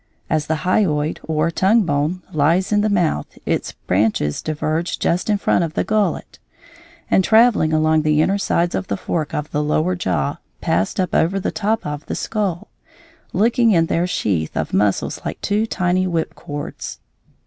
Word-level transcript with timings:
As 0.31 0.47
the 0.47 0.61
hyoid 0.65 1.19
or 1.21 1.51
tongue 1.51 1.83
bone 1.83 2.23
lies 2.33 2.71
in 2.71 2.81
the 2.81 2.89
mouth 2.89 3.37
its 3.45 3.73
branches 3.73 4.41
diverge 4.41 4.97
just 4.97 5.29
in 5.29 5.37
front 5.37 5.63
of 5.63 5.75
the 5.75 5.83
gullet, 5.83 6.39
and, 7.11 7.23
traveling 7.23 7.71
along 7.71 8.01
the 8.01 8.19
inner 8.19 8.39
sides 8.39 8.73
of 8.73 8.87
the 8.87 8.97
fork 8.97 9.31
of 9.35 9.51
the 9.51 9.61
lower 9.61 9.95
jaw, 9.95 10.37
pass 10.59 10.97
up 10.97 11.13
over 11.13 11.39
the 11.39 11.51
top 11.51 11.85
of 11.85 12.03
the 12.07 12.15
skull, 12.15 12.71
looking 13.31 13.73
in 13.73 13.85
their 13.85 14.07
sheath 14.07 14.57
of 14.57 14.73
muscles 14.73 15.21
like 15.23 15.39
two 15.39 15.67
tiny 15.67 16.05
whipcords. 16.07 16.97